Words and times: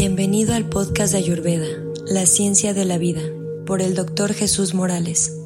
Bienvenido 0.00 0.54
al 0.54 0.68
podcast 0.68 1.10
de 1.10 1.18
Ayurveda, 1.18 1.66
La 2.06 2.24
Ciencia 2.24 2.72
de 2.72 2.84
la 2.84 2.98
Vida, 2.98 3.20
por 3.66 3.82
el 3.82 3.96
doctor 3.96 4.32
Jesús 4.32 4.72
Morales. 4.72 5.36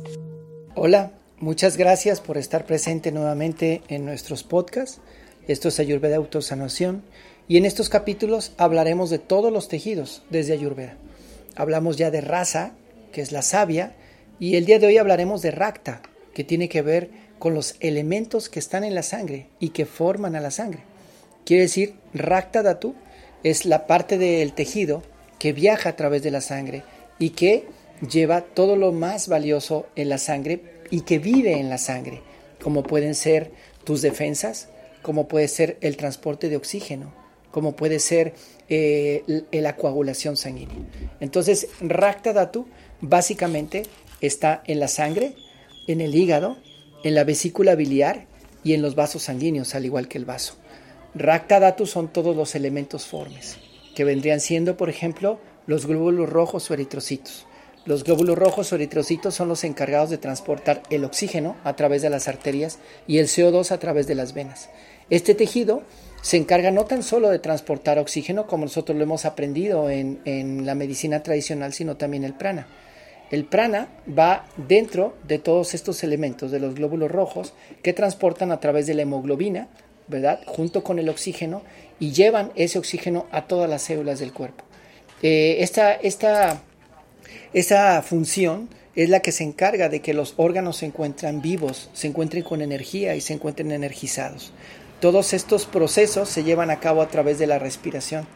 Hola, 0.74 1.12
muchas 1.38 1.78
gracias 1.78 2.20
por 2.20 2.36
estar 2.36 2.66
presente 2.66 3.12
nuevamente 3.12 3.80
en 3.88 4.04
nuestros 4.04 4.42
podcasts. 4.42 5.00
Esto 5.48 5.68
es 5.68 5.80
Ayurveda 5.80 6.16
Autosanación 6.16 7.02
y 7.48 7.56
en 7.56 7.64
estos 7.64 7.88
capítulos 7.88 8.52
hablaremos 8.59 9.09
de 9.09 9.18
todos 9.18 9.50
los 9.50 9.68
tejidos 9.68 10.23
desde 10.28 10.52
Ayurveda. 10.52 10.98
Hablamos 11.56 11.96
ya 11.96 12.10
de 12.10 12.20
raza, 12.20 12.73
que 13.10 13.23
es 13.23 13.32
la 13.32 13.41
savia, 13.41 13.95
y 14.38 14.56
el 14.56 14.66
día 14.66 14.78
de 14.78 14.87
hoy 14.87 14.98
hablaremos 14.98 15.41
de 15.41 15.52
Rakta, 15.52 16.02
que 16.34 16.45
tiene 16.45 16.69
que 16.69 16.82
ver 16.82 17.09
con 17.38 17.55
los 17.55 17.77
elementos 17.80 18.50
que 18.50 18.59
están 18.59 18.84
en 18.84 18.95
la 18.95 19.02
sangre 19.02 19.46
y 19.60 19.70
que 19.70 19.87
forman 19.87 20.37
a 20.37 20.41
la 20.41 20.50
sangre. 20.50 20.82
Quiere 21.46 21.62
decir, 21.62 21.95
Rakta 22.12 22.62
Datu 22.62 22.95
es 23.42 23.64
la 23.64 23.87
parte 23.87 24.19
del 24.19 24.52
tejido 24.52 25.02
que 25.38 25.52
viaja 25.52 25.91
a 25.91 25.96
través 25.96 26.23
de 26.23 26.30
la 26.30 26.41
sangre 26.41 26.84
y 27.19 27.30
que 27.30 27.66
lleva 28.09 28.42
todo 28.42 28.77
lo 28.77 28.92
más 28.92 29.28
valioso 29.28 29.87
en 29.96 30.09
la 30.09 30.18
sangre 30.18 30.60
y 30.91 31.02
que 31.02 31.18
vive 31.18 31.59
en 31.59 31.68
la 31.68 31.78
sangre, 31.78 32.20
como 32.62 32.82
pueden 32.82 33.15
ser 33.15 33.51
tus 33.84 34.02
defensas, 34.02 34.68
como 35.02 35.28
puede 35.28 35.48
ser 35.48 35.78
el 35.80 35.96
transporte 35.96 36.48
de 36.48 36.56
oxígeno, 36.56 37.12
como 37.51 37.74
puede 37.74 37.98
ser 37.98 38.34
eh, 38.68 39.45
la 39.51 39.77
coagulación 39.77 40.37
sanguínea. 40.37 40.77
Entonces, 41.20 41.68
Rakta 41.80 42.32
Datu 42.32 42.66
básicamente 43.01 43.84
está 44.20 44.62
en 44.66 44.80
la 44.80 44.88
sangre, 44.88 45.34
en 45.87 46.01
el 46.01 46.15
hígado, 46.15 46.56
en 47.04 47.15
la 47.15 47.24
vesícula 47.24 47.74
biliar 47.74 48.27
y 48.65 48.74
en 48.74 48.82
los 48.82 48.95
vasos 48.95 49.24
sanguíneos, 49.24 49.74
al 49.74 49.84
igual 49.84 50.09
que 50.09 50.18
el 50.18 50.24
vaso. 50.24 50.57
Rakta 51.15 51.60
Datu 51.60 51.85
son 51.85 52.09
todos 52.09 52.35
los 52.35 52.55
elementos 52.55 53.07
formes, 53.07 53.59
que 53.95 54.05
vendrían 54.05 54.41
siendo, 54.41 54.79
por 54.79 54.88
ejemplo, 54.88 55.38
los 55.66 55.85
glóbulos 55.85 56.30
rojos 56.30 56.71
o 56.71 56.74
eritrocitos. 56.74 57.46
Los 57.85 58.02
glóbulos 58.02 58.38
rojos 58.38 58.73
o 58.73 58.77
eritrocitos 58.77 59.35
son 59.35 59.49
los 59.49 59.63
encargados 59.65 60.09
de 60.09 60.16
transportar 60.16 60.82
el 60.88 61.04
oxígeno 61.04 61.57
a 61.65 61.77
través 61.77 62.01
de 62.01 62.09
las 62.09 62.29
arterias 62.29 62.79
y 63.07 63.19
el 63.19 63.27
CO2 63.27 63.73
a 63.73 63.79
través 63.79 64.06
de 64.06 64.15
las 64.15 64.32
venas. 64.32 64.71
Este 65.10 65.34
tejido 65.34 65.82
se 66.22 66.38
encarga 66.38 66.71
no 66.71 66.87
tan 66.87 67.03
solo 67.03 67.28
de 67.28 67.41
transportar 67.41 67.99
oxígeno, 67.99 68.47
como 68.47 68.65
nosotros 68.65 68.97
lo 68.97 69.04
hemos 69.04 69.26
aprendido 69.26 69.91
en, 69.91 70.21
en 70.25 70.65
la 70.65 70.75
medicina 70.75 71.22
tradicional, 71.22 71.75
sino 71.75 71.99
también 71.99 72.25
el 72.25 72.32
prana. 72.32 72.69
El 73.31 73.44
prana 73.44 73.88
va 74.06 74.47
dentro 74.56 75.15
de 75.28 75.38
todos 75.38 75.75
estos 75.75 76.04
elementos 76.04 76.50
de 76.50 76.60
los 76.60 76.75
glóbulos 76.75 77.10
rojos 77.10 77.53
que 77.82 77.93
transportan 77.93 78.50
a 78.50 78.60
través 78.60 78.87
de 78.87 78.94
la 78.94 79.03
hemoglobina 79.03 79.69
Junto 80.47 80.82
con 80.84 80.98
el 80.98 81.08
oxígeno 81.08 81.62
y 81.98 82.12
llevan 82.12 82.53
ese 82.54 82.78
oxígeno 82.78 83.26
a 83.31 83.47
todas 83.47 83.69
las 83.69 83.82
células 83.82 84.19
del 84.19 84.32
cuerpo. 84.32 84.64
Eh, 85.22 85.58
esta, 85.60 85.92
esta 87.53 88.03
función 88.03 88.69
es 88.94 89.08
la 89.08 89.20
que 89.20 89.32
se 89.32 89.44
encarga 89.44 89.88
de 89.88 90.00
que 90.00 90.14
los 90.14 90.34
órganos 90.36 90.78
se 90.78 90.86
encuentren 90.86 91.41
vivos, 91.41 91.88
se 91.92 92.08
encuentren 92.08 92.42
con 92.42 92.60
energía 92.60 93.14
y 93.14 93.20
se 93.20 93.32
encuentren 93.32 93.72
energizados. 93.72 94.53
Todos 95.00 95.32
estos 95.32 95.66
procesos 95.66 96.28
se 96.28 96.44
llevan 96.44 96.70
a 96.70 96.78
cabo 96.78 97.03
a 97.03 97.08
través 97.08 97.38
de 97.38 97.47
la 97.47 97.58
respiración 97.58 98.26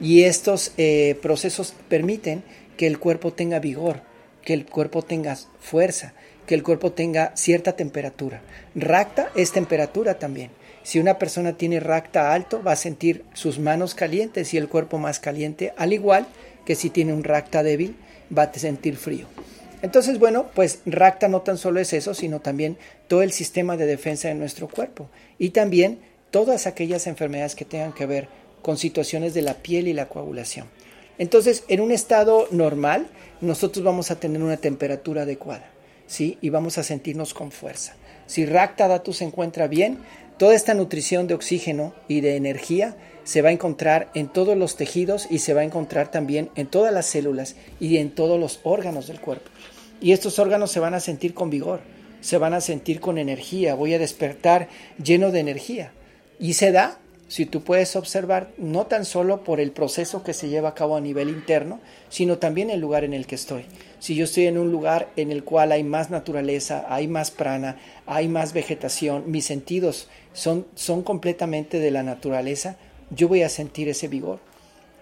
y 0.00 0.24
estos 0.24 0.72
eh, 0.76 1.18
procesos 1.22 1.74
permiten 1.88 2.42
que 2.76 2.86
el 2.86 2.98
cuerpo 2.98 3.32
tenga 3.32 3.58
vigor, 3.58 4.02
que 4.42 4.54
el 4.54 4.66
cuerpo 4.66 5.02
tenga 5.02 5.36
fuerza, 5.60 6.14
que 6.46 6.54
el 6.54 6.62
cuerpo 6.62 6.92
tenga 6.92 7.32
cierta 7.36 7.72
temperatura. 7.76 8.42
Racta 8.74 9.30
es 9.34 9.52
temperatura 9.52 10.18
también. 10.18 10.50
Si 10.82 10.98
una 10.98 11.18
persona 11.18 11.52
tiene 11.54 11.80
racta 11.80 12.32
alto, 12.32 12.62
va 12.62 12.72
a 12.72 12.76
sentir 12.76 13.24
sus 13.34 13.58
manos 13.58 13.94
calientes 13.94 14.54
y 14.54 14.56
el 14.56 14.68
cuerpo 14.68 14.98
más 14.98 15.20
caliente, 15.20 15.72
al 15.76 15.92
igual 15.92 16.26
que 16.64 16.74
si 16.74 16.90
tiene 16.90 17.12
un 17.12 17.24
racta 17.24 17.62
débil, 17.62 17.96
va 18.36 18.44
a 18.44 18.54
sentir 18.54 18.96
frío. 18.96 19.26
Entonces, 19.82 20.18
bueno, 20.18 20.46
pues 20.54 20.80
racta 20.86 21.28
no 21.28 21.40
tan 21.40 21.58
solo 21.58 21.80
es 21.80 21.92
eso, 21.92 22.14
sino 22.14 22.40
también 22.40 22.76
todo 23.08 23.22
el 23.22 23.32
sistema 23.32 23.76
de 23.76 23.86
defensa 23.86 24.28
de 24.28 24.34
nuestro 24.34 24.68
cuerpo 24.68 25.08
y 25.38 25.50
también 25.50 26.00
todas 26.30 26.66
aquellas 26.66 27.06
enfermedades 27.06 27.54
que 27.54 27.64
tengan 27.64 27.92
que 27.92 28.06
ver 28.06 28.28
con 28.62 28.76
situaciones 28.76 29.34
de 29.34 29.42
la 29.42 29.54
piel 29.54 29.88
y 29.88 29.94
la 29.94 30.08
coagulación. 30.08 30.66
Entonces, 31.18 31.64
en 31.68 31.80
un 31.80 31.92
estado 31.92 32.46
normal, 32.50 33.06
nosotros 33.40 33.84
vamos 33.84 34.10
a 34.10 34.20
tener 34.20 34.42
una 34.42 34.58
temperatura 34.58 35.22
adecuada, 35.22 35.70
¿sí? 36.10 36.36
Y 36.40 36.50
vamos 36.50 36.76
a 36.76 36.82
sentirnos 36.82 37.32
con 37.32 37.52
fuerza. 37.52 37.94
Si 38.26 38.44
Racta 38.44 38.88
Datu 38.88 39.12
se 39.12 39.24
encuentra 39.24 39.66
bien, 39.66 39.98
Toda 40.40 40.54
esta 40.54 40.72
nutrición 40.72 41.26
de 41.26 41.34
oxígeno 41.34 41.92
y 42.08 42.22
de 42.22 42.36
energía 42.36 42.96
se 43.24 43.42
va 43.42 43.50
a 43.50 43.52
encontrar 43.52 44.10
en 44.14 44.26
todos 44.26 44.56
los 44.56 44.74
tejidos 44.74 45.26
y 45.28 45.40
se 45.40 45.52
va 45.52 45.60
a 45.60 45.64
encontrar 45.64 46.10
también 46.10 46.48
en 46.54 46.66
todas 46.66 46.94
las 46.94 47.04
células 47.04 47.56
y 47.78 47.98
en 47.98 48.10
todos 48.10 48.40
los 48.40 48.60
órganos 48.62 49.06
del 49.06 49.20
cuerpo. 49.20 49.50
Y 50.00 50.12
estos 50.12 50.38
órganos 50.38 50.70
se 50.70 50.80
van 50.80 50.94
a 50.94 51.00
sentir 51.00 51.34
con 51.34 51.50
vigor, 51.50 51.80
se 52.22 52.38
van 52.38 52.54
a 52.54 52.62
sentir 52.62 53.00
con 53.00 53.18
energía, 53.18 53.74
voy 53.74 53.92
a 53.92 53.98
despertar 53.98 54.68
lleno 54.96 55.30
de 55.30 55.40
energía. 55.40 55.92
Y 56.38 56.54
se 56.54 56.72
da 56.72 56.98
si 57.30 57.46
tú 57.46 57.62
puedes 57.62 57.94
observar, 57.94 58.50
no 58.58 58.86
tan 58.86 59.04
solo 59.04 59.44
por 59.44 59.60
el 59.60 59.70
proceso 59.70 60.24
que 60.24 60.34
se 60.34 60.48
lleva 60.48 60.70
a 60.70 60.74
cabo 60.74 60.96
a 60.96 61.00
nivel 61.00 61.28
interno, 61.28 61.78
sino 62.08 62.38
también 62.38 62.70
el 62.70 62.80
lugar 62.80 63.04
en 63.04 63.14
el 63.14 63.28
que 63.28 63.36
estoy. 63.36 63.66
Si 64.00 64.16
yo 64.16 64.24
estoy 64.24 64.46
en 64.46 64.58
un 64.58 64.72
lugar 64.72 65.10
en 65.14 65.30
el 65.30 65.44
cual 65.44 65.70
hay 65.70 65.84
más 65.84 66.10
naturaleza, 66.10 66.86
hay 66.88 67.06
más 67.06 67.30
prana, 67.30 67.76
hay 68.04 68.26
más 68.26 68.52
vegetación, 68.52 69.30
mis 69.30 69.44
sentidos 69.44 70.08
son, 70.32 70.66
son 70.74 71.04
completamente 71.04 71.78
de 71.78 71.92
la 71.92 72.02
naturaleza, 72.02 72.76
yo 73.10 73.28
voy 73.28 73.44
a 73.44 73.48
sentir 73.48 73.88
ese 73.88 74.08
vigor. 74.08 74.40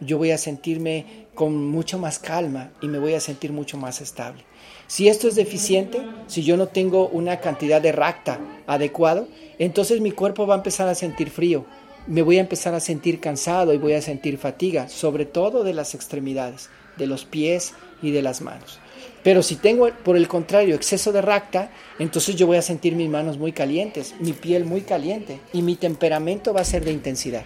Yo 0.01 0.19
voy 0.19 0.31
a 0.31 0.39
sentirme 0.39 1.27
con 1.35 1.67
mucho 1.67 1.99
más 1.99 2.19
calma 2.19 2.73
y 2.83 2.89
me 2.89 2.99
voy 2.99 3.15
a 3.15 3.21
sentir 3.21 3.53
mucho 3.53 3.79
más 3.79 4.03
estable. 4.03 4.45
Si 4.87 5.09
esto 5.09 5.29
es 5.29 5.35
deficiente, 5.35 6.03
si 6.27 6.45
yo 6.45 6.59
no 6.59 6.69
tengo 6.69 7.09
una 7.09 7.41
cantidad 7.41 7.81
de 7.81 7.93
racta 7.93 8.39
adecuado, 8.67 9.29
entonces 9.59 10.03
mi 10.03 10.13
cuerpo 10.13 10.47
va 10.47 10.55
a 10.55 10.59
empezar 10.59 10.89
a 10.89 10.95
sentir 10.95 11.31
frío, 11.31 11.65
me 12.09 12.23
voy 12.23 12.39
a 12.39 12.41
empezar 12.41 12.75
a 12.75 12.81
sentir 12.81 13.21
cansado 13.21 13.73
y 13.75 13.79
voy 13.79 13.93
a 13.93 14.03
sentir 14.03 14.39
fatiga, 14.39 14.89
sobre 14.89 15.27
todo 15.27 15.63
de 15.63 15.75
las 15.75 15.95
extremidades, 15.95 16.71
de 16.97 17.07
los 17.07 17.25
pies 17.25 17.75
y 18.03 18.11
de 18.11 18.23
las 18.23 18.41
manos. 18.41 18.81
Pero 19.23 19.43
si 19.43 19.57
tengo, 19.57 19.91
por 20.05 20.17
el 20.17 20.27
contrario, 20.27 20.75
exceso 20.75 21.13
de 21.13 21.21
racta, 21.21 21.71
entonces 21.99 22.35
yo 22.35 22.47
voy 22.47 22.57
a 22.57 22.63
sentir 22.63 22.97
mis 22.97 23.11
manos 23.11 23.37
muy 23.37 23.53
calientes, 23.53 24.15
mi 24.21 24.33
piel 24.33 24.65
muy 24.65 24.81
caliente 24.81 25.39
y 25.53 25.61
mi 25.61 25.77
temperamento 25.77 26.55
va 26.55 26.63
a 26.63 26.65
ser 26.65 26.85
de 26.85 26.93
intensidad. 26.93 27.45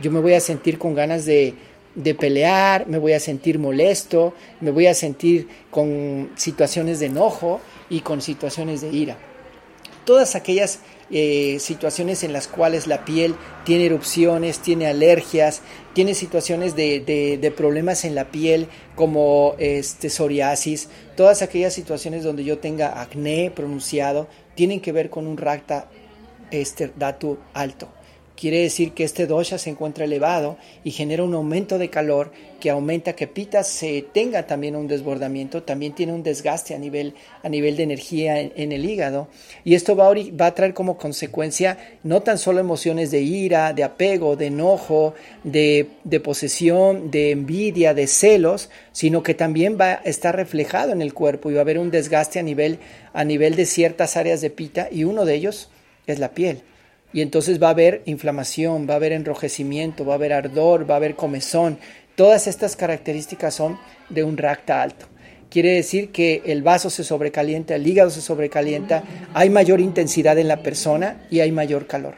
Yo 0.00 0.12
me 0.12 0.20
voy 0.20 0.34
a 0.34 0.40
sentir 0.40 0.78
con 0.78 0.94
ganas 0.94 1.24
de, 1.24 1.54
de 1.96 2.14
pelear, 2.14 2.86
me 2.86 2.98
voy 2.98 3.14
a 3.14 3.20
sentir 3.20 3.58
molesto, 3.58 4.34
me 4.60 4.70
voy 4.70 4.86
a 4.86 4.94
sentir 4.94 5.48
con 5.70 6.30
situaciones 6.36 7.00
de 7.00 7.06
enojo 7.06 7.60
y 7.90 8.00
con 8.00 8.20
situaciones 8.20 8.80
de 8.80 8.90
ira. 8.90 9.16
Todas 10.04 10.34
aquellas 10.34 10.80
eh, 11.10 11.58
situaciones 11.60 12.24
en 12.24 12.32
las 12.32 12.48
cuales 12.48 12.86
la 12.86 13.04
piel 13.04 13.34
tiene 13.64 13.86
erupciones, 13.86 14.60
tiene 14.60 14.86
alergias, 14.86 15.62
tiene 15.92 16.14
situaciones 16.14 16.74
de, 16.76 17.52
problemas 17.56 18.04
en 18.04 18.14
la 18.14 18.30
piel 18.30 18.68
como 18.94 19.54
este, 19.58 20.10
psoriasis, 20.10 20.88
todas 21.16 21.42
aquellas 21.42 21.74
situaciones 21.74 22.24
donde 22.24 22.44
yo 22.44 22.58
tenga 22.58 23.00
acné 23.00 23.50
pronunciado, 23.54 24.28
tienen 24.54 24.80
que 24.80 24.92
ver 24.92 25.10
con 25.10 25.26
un 25.26 25.36
racta 25.36 25.88
este, 26.50 26.90
datu 26.96 27.38
alto. 27.52 27.88
Quiere 28.36 28.62
decir 28.62 28.92
que 28.92 29.04
este 29.04 29.28
dosha 29.28 29.58
se 29.58 29.70
encuentra 29.70 30.06
elevado 30.06 30.56
y 30.82 30.90
genera 30.90 31.22
un 31.22 31.34
aumento 31.34 31.78
de 31.78 31.88
calor 31.88 32.32
que 32.58 32.68
aumenta 32.68 33.14
que 33.14 33.28
Pita 33.28 33.62
se 33.62 34.04
tenga 34.12 34.44
también 34.44 34.74
un 34.74 34.88
desbordamiento, 34.88 35.62
también 35.62 35.94
tiene 35.94 36.12
un 36.12 36.24
desgaste 36.24 36.74
a 36.74 36.78
nivel, 36.78 37.14
a 37.44 37.48
nivel 37.48 37.76
de 37.76 37.84
energía 37.84 38.40
en, 38.40 38.72
el 38.72 38.84
hígado. 38.84 39.28
Y 39.62 39.76
esto 39.76 39.94
va 39.94 40.08
a, 40.08 40.14
va 40.14 40.46
a, 40.46 40.54
traer 40.54 40.74
como 40.74 40.96
consecuencia 40.98 41.78
no 42.02 42.22
tan 42.22 42.38
solo 42.38 42.58
emociones 42.58 43.12
de 43.12 43.20
ira, 43.20 43.72
de 43.72 43.84
apego, 43.84 44.34
de 44.34 44.46
enojo, 44.46 45.14
de, 45.44 45.90
de 46.02 46.18
posesión, 46.18 47.12
de 47.12 47.30
envidia, 47.30 47.94
de 47.94 48.08
celos, 48.08 48.68
sino 48.90 49.22
que 49.22 49.34
también 49.34 49.78
va 49.80 49.92
a 49.92 49.94
estar 50.06 50.34
reflejado 50.34 50.90
en 50.90 51.02
el 51.02 51.14
cuerpo 51.14 51.50
y 51.50 51.54
va 51.54 51.60
a 51.60 51.62
haber 51.62 51.78
un 51.78 51.92
desgaste 51.92 52.40
a 52.40 52.42
nivel, 52.42 52.80
a 53.12 53.22
nivel 53.22 53.54
de 53.54 53.66
ciertas 53.66 54.16
áreas 54.16 54.40
de 54.40 54.50
Pita 54.50 54.88
y 54.90 55.04
uno 55.04 55.24
de 55.24 55.36
ellos 55.36 55.70
es 56.08 56.18
la 56.18 56.30
piel 56.30 56.62
y 57.14 57.22
entonces 57.22 57.62
va 57.62 57.68
a 57.68 57.70
haber 57.70 58.02
inflamación, 58.06 58.88
va 58.88 58.94
a 58.94 58.96
haber 58.96 59.12
enrojecimiento, 59.12 60.04
va 60.04 60.14
a 60.14 60.16
haber 60.16 60.32
ardor, 60.32 60.90
va 60.90 60.94
a 60.94 60.96
haber 60.96 61.14
comezón. 61.14 61.78
Todas 62.16 62.48
estas 62.48 62.74
características 62.74 63.54
son 63.54 63.78
de 64.10 64.24
un 64.24 64.36
racta 64.36 64.82
alto. 64.82 65.06
Quiere 65.48 65.70
decir 65.70 66.10
que 66.10 66.42
el 66.44 66.64
vaso 66.64 66.90
se 66.90 67.04
sobrecalienta, 67.04 67.76
el 67.76 67.86
hígado 67.86 68.10
se 68.10 68.20
sobrecalienta, 68.20 69.04
hay 69.32 69.48
mayor 69.48 69.80
intensidad 69.80 70.36
en 70.38 70.48
la 70.48 70.64
persona 70.64 71.24
y 71.30 71.38
hay 71.38 71.52
mayor 71.52 71.86
calor. 71.86 72.16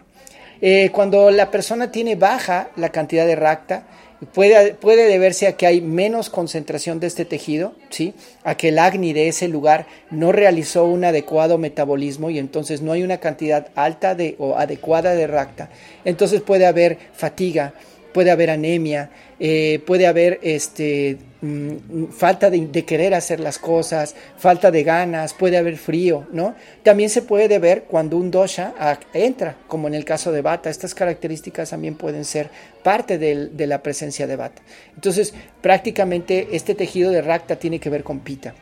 Eh, 0.62 0.88
cuando 0.90 1.30
la 1.30 1.50
persona 1.50 1.92
tiene 1.92 2.16
baja 2.16 2.70
la 2.76 2.88
cantidad 2.88 3.26
de 3.26 3.36
racta, 3.36 3.86
Puede, 4.32 4.72
puede, 4.72 5.08
deberse 5.08 5.46
a 5.46 5.56
que 5.56 5.66
hay 5.66 5.82
menos 5.82 6.30
concentración 6.30 7.00
de 7.00 7.06
este 7.06 7.26
tejido, 7.26 7.74
¿sí? 7.90 8.14
a 8.44 8.56
que 8.56 8.68
el 8.68 8.78
acni 8.78 9.12
de 9.12 9.28
ese 9.28 9.46
lugar 9.46 9.86
no 10.10 10.32
realizó 10.32 10.86
un 10.86 11.04
adecuado 11.04 11.58
metabolismo 11.58 12.30
y 12.30 12.38
entonces 12.38 12.80
no 12.80 12.92
hay 12.92 13.02
una 13.02 13.18
cantidad 13.18 13.68
alta 13.74 14.14
de, 14.14 14.34
o 14.38 14.56
adecuada 14.56 15.14
de 15.14 15.26
racta. 15.26 15.68
Entonces 16.06 16.40
puede 16.40 16.64
haber 16.64 16.96
fatiga, 17.12 17.74
puede 18.16 18.30
haber 18.30 18.48
anemia, 18.48 19.10
eh, 19.38 19.82
puede 19.86 20.06
haber 20.06 20.40
este, 20.40 21.18
mm, 21.42 22.06
falta 22.06 22.48
de, 22.48 22.84
querer 22.86 23.12
hacer 23.12 23.40
las 23.40 23.58
cosas, 23.58 24.14
falta 24.38 24.70
de 24.70 24.84
ganas, 24.84 25.34
puede 25.34 25.58
haber 25.58 25.76
frío, 25.76 26.26
¿no? 26.32 26.54
También 26.82 27.10
se 27.10 27.20
puede 27.20 27.58
ver 27.58 27.82
cuando 27.82 28.16
un 28.16 28.30
dosha 28.30 28.72
entra, 29.12 29.58
como 29.68 29.86
en 29.86 29.92
el 29.92 30.06
caso 30.06 30.32
de 30.32 30.40
Bata. 30.40 30.70
Estas 30.70 30.94
características 30.94 31.68
también 31.68 31.94
pueden 31.94 32.24
ser 32.24 32.48
parte 32.82 33.18
de 33.18 33.66
la 33.66 33.82
presencia 33.82 34.26
de 34.26 34.36
Bata. 34.36 34.62
Entonces, 34.94 35.34
prácticamente 35.60 36.48
este 36.52 36.74
tejido 36.74 37.10
de 37.10 37.20
Rakta 37.20 37.56
tiene 37.56 37.80
que 37.80 37.90
ver 37.90 38.02
con 38.02 38.20
Pita. 38.20 38.54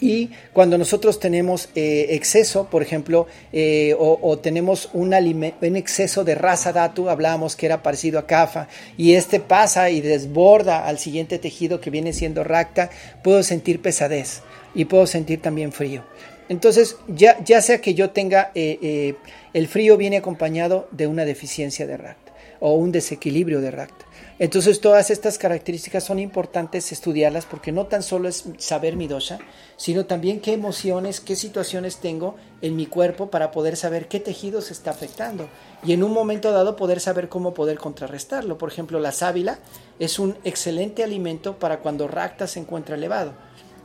Y 0.00 0.30
cuando 0.52 0.78
nosotros 0.78 1.20
tenemos 1.20 1.68
eh, 1.74 2.06
exceso, 2.10 2.68
por 2.70 2.82
ejemplo, 2.82 3.26
eh, 3.52 3.94
o, 3.98 4.38
tenemos 4.38 4.88
un, 4.94 5.12
exceso 5.12 6.24
de 6.24 6.34
raza 6.34 6.72
datu, 6.72 7.10
hablábamos 7.10 7.54
que 7.54 7.66
era 7.66 7.82
parecido 7.82 8.18
a 8.18 8.26
cafa, 8.26 8.68
y 8.96 9.14
este 9.14 9.40
pasa 9.40 9.90
y 9.90 10.00
desborda 10.00 10.86
al 10.86 10.98
siguiente 10.98 11.38
tejido 11.38 11.80
que 11.80 11.90
viene 11.90 12.12
siendo 12.12 12.44
racta, 12.44 12.90
puedo 13.22 13.42
sentir 13.42 13.82
pesadez 13.82 14.40
y 14.74 14.86
puedo 14.86 15.06
sentir 15.06 15.42
también 15.42 15.70
frío. 15.70 16.02
Entonces, 16.48 16.96
ya, 17.06 17.42
ya 17.44 17.60
sea 17.60 17.80
que 17.80 17.94
yo 17.94 18.10
tenga, 18.10 18.50
eh, 18.54 19.14
el 19.52 19.68
frío 19.68 19.96
viene 19.96 20.16
acompañado 20.16 20.88
de 20.92 21.06
una 21.06 21.24
deficiencia 21.24 21.86
de 21.86 21.96
racta 21.96 22.29
o 22.60 22.74
un 22.74 22.92
desequilibrio 22.92 23.60
de 23.60 23.70
racta. 23.70 24.06
Entonces 24.38 24.80
todas 24.80 25.10
estas 25.10 25.36
características 25.36 26.04
son 26.04 26.18
importantes 26.18 26.92
estudiarlas 26.92 27.44
porque 27.44 27.72
no 27.72 27.86
tan 27.86 28.02
solo 28.02 28.26
es 28.26 28.44
saber 28.56 28.96
mi 28.96 29.06
dosha, 29.06 29.38
sino 29.76 30.06
también 30.06 30.40
qué 30.40 30.54
emociones, 30.54 31.20
qué 31.20 31.36
situaciones 31.36 31.98
tengo 31.98 32.36
en 32.62 32.74
mi 32.74 32.86
cuerpo 32.86 33.30
para 33.30 33.50
poder 33.50 33.76
saber 33.76 34.08
qué 34.08 34.18
tejido 34.18 34.62
se 34.62 34.72
está 34.72 34.92
afectando 34.92 35.48
y 35.84 35.92
en 35.92 36.02
un 36.02 36.12
momento 36.12 36.52
dado 36.52 36.76
poder 36.76 37.00
saber 37.00 37.28
cómo 37.28 37.52
poder 37.52 37.78
contrarrestarlo. 37.78 38.56
Por 38.56 38.70
ejemplo, 38.70 38.98
la 38.98 39.12
sábila 39.12 39.58
es 39.98 40.18
un 40.18 40.38
excelente 40.44 41.04
alimento 41.04 41.58
para 41.58 41.80
cuando 41.80 42.08
racta 42.08 42.46
se 42.46 42.60
encuentra 42.60 42.96
elevado. 42.96 43.32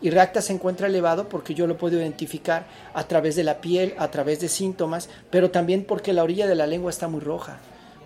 Y 0.01 0.09
racta 0.09 0.41
se 0.41 0.53
encuentra 0.53 0.87
elevado 0.87 1.27
porque 1.27 1.53
yo 1.53 1.67
lo 1.67 1.77
puedo 1.77 1.97
identificar 1.97 2.67
a 2.93 3.05
través 3.07 3.35
de 3.35 3.43
la 3.43 3.59
piel, 3.59 3.93
a 3.97 4.09
través 4.11 4.39
de 4.39 4.47
síntomas, 4.49 5.09
pero 5.31 5.51
también 5.51 5.83
porque 5.83 6.13
la 6.13 6.23
orilla 6.23 6.47
de 6.47 6.55
la 6.55 6.67
lengua 6.67 6.91
está 6.91 7.07
muy 7.07 7.21
roja 7.21 7.59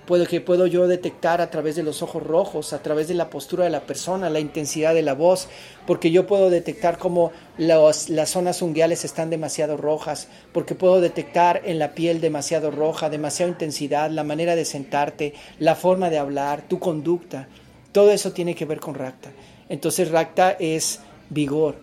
puedo, 0.10 0.26
que 0.26 0.42
puedo 0.42 0.66
yo 0.66 0.88
detectar 0.88 1.40
a 1.40 1.52
través 1.52 1.76
de 1.76 1.84
los 1.84 2.02
ojos 2.02 2.24
rojos, 2.24 2.74
a 2.74 2.82
través 2.82 3.08
de 3.08 3.14
la 3.14 3.30
postura 3.30 3.66
de 3.66 3.70
la 3.70 3.82
persona, 3.82 4.32
la 4.32 4.40
intensidad 4.40 4.96
de 4.96 5.04
la 5.04 5.14
voz, 5.14 5.48
porque 5.86 6.10
yo 6.10 6.26
puedo 6.26 6.50
detectar 6.50 6.98
cómo 6.98 7.32
las 7.60 8.08
zonas 8.26 8.64
unguiales 8.64 9.06
están 9.06 9.30
demasiado 9.30 9.78
rojas, 9.78 10.28
porque 10.52 10.74
puedo 10.74 11.00
detectar 11.00 11.62
en 11.64 11.78
la 11.78 11.94
piel 11.94 12.22
demasiado 12.22 12.72
roja, 12.72 13.12
demasiada 13.12 13.52
intensidad, 13.52 14.10
la 14.10 14.24
manera 14.24 14.56
de 14.56 14.66
sentarte, 14.66 15.36
la 15.60 15.76
forma 15.76 16.10
de 16.10 16.18
hablar, 16.18 16.64
tu 16.68 16.80
conducta. 16.80 17.48
Todo 17.92 18.10
eso 18.10 18.32
tiene 18.32 18.56
que 18.56 18.66
ver 18.66 18.80
con 18.80 18.96
Rakta. 18.96 19.30
Entonces 19.70 20.10
Rakta 20.10 20.58
es 20.60 21.02
vigor, 21.30 21.76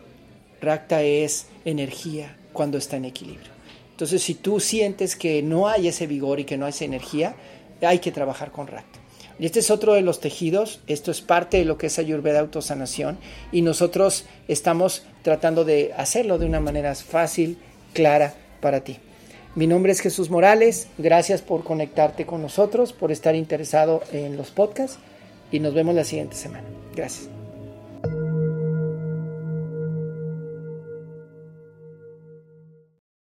Rakta 0.60 1.00
es 1.04 1.46
energía 1.64 2.36
cuando 2.52 2.76
está 2.76 2.96
en 2.96 3.04
equilibrio. 3.04 3.52
Entonces 3.92 4.20
si 4.20 4.34
tú 4.34 4.58
sientes 4.58 5.14
que 5.14 5.44
no 5.44 5.68
hay 5.68 5.86
ese 5.86 6.08
vigor 6.08 6.40
y 6.40 6.44
que 6.44 6.58
no 6.58 6.66
hay 6.66 6.70
esa 6.70 6.84
energía, 6.84 7.36
hay 7.82 7.98
que 7.98 8.12
trabajar 8.12 8.50
con 8.52 8.66
Rakta. 8.66 8.98
Y 9.38 9.46
este 9.46 9.58
es 9.58 9.70
otro 9.70 9.92
de 9.92 10.00
los 10.00 10.20
tejidos, 10.20 10.80
esto 10.86 11.10
es 11.10 11.20
parte 11.20 11.58
de 11.58 11.66
lo 11.66 11.76
que 11.76 11.88
es 11.88 11.98
Ayurveda 11.98 12.40
Autosanación 12.40 13.18
y 13.52 13.60
nosotros 13.60 14.24
estamos 14.48 15.04
tratando 15.22 15.64
de 15.64 15.92
hacerlo 15.96 16.38
de 16.38 16.46
una 16.46 16.60
manera 16.60 16.94
fácil, 16.94 17.58
clara 17.92 18.34
para 18.62 18.80
ti. 18.80 18.96
Mi 19.54 19.66
nombre 19.66 19.92
es 19.92 20.00
Jesús 20.00 20.30
Morales, 20.30 20.88
gracias 20.96 21.42
por 21.42 21.64
conectarte 21.64 22.24
con 22.24 22.40
nosotros, 22.40 22.92
por 22.92 23.12
estar 23.12 23.34
interesado 23.34 24.02
en 24.12 24.36
los 24.36 24.50
podcasts 24.50 24.98
y 25.50 25.60
nos 25.60 25.74
vemos 25.74 25.94
la 25.94 26.04
siguiente 26.04 26.36
semana. 26.36 26.64
Gracias. 26.94 27.35